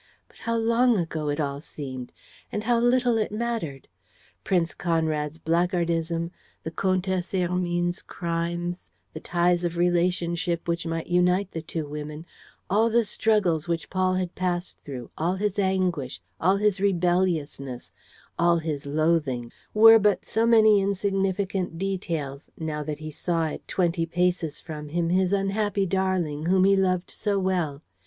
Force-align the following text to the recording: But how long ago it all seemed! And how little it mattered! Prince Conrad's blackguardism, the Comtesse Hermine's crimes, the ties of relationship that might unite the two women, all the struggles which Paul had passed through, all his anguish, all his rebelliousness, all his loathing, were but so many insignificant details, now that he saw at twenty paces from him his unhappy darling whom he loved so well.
But 0.27 0.37
how 0.37 0.55
long 0.55 0.97
ago 0.97 1.29
it 1.29 1.39
all 1.39 1.61
seemed! 1.61 2.11
And 2.51 2.63
how 2.63 2.79
little 2.79 3.19
it 3.19 3.31
mattered! 3.31 3.87
Prince 4.43 4.73
Conrad's 4.73 5.37
blackguardism, 5.37 6.31
the 6.63 6.71
Comtesse 6.71 7.33
Hermine's 7.33 8.01
crimes, 8.01 8.89
the 9.13 9.19
ties 9.19 9.63
of 9.63 9.77
relationship 9.77 10.65
that 10.65 10.87
might 10.87 11.05
unite 11.05 11.51
the 11.51 11.61
two 11.61 11.85
women, 11.87 12.25
all 12.67 12.89
the 12.89 13.05
struggles 13.05 13.67
which 13.67 13.91
Paul 13.91 14.15
had 14.15 14.33
passed 14.33 14.79
through, 14.81 15.11
all 15.19 15.35
his 15.35 15.59
anguish, 15.59 16.19
all 16.39 16.57
his 16.57 16.81
rebelliousness, 16.81 17.93
all 18.39 18.57
his 18.57 18.87
loathing, 18.87 19.51
were 19.71 19.99
but 19.99 20.25
so 20.25 20.47
many 20.47 20.81
insignificant 20.81 21.77
details, 21.77 22.49
now 22.57 22.81
that 22.83 22.97
he 22.97 23.11
saw 23.11 23.49
at 23.49 23.67
twenty 23.67 24.07
paces 24.07 24.59
from 24.59 24.89
him 24.89 25.09
his 25.09 25.31
unhappy 25.31 25.85
darling 25.85 26.47
whom 26.47 26.63
he 26.63 26.75
loved 26.75 27.11
so 27.11 27.37
well. 27.37 27.83